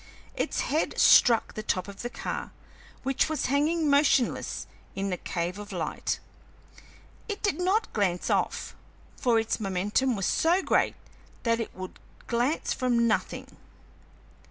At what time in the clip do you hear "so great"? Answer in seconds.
10.25-10.95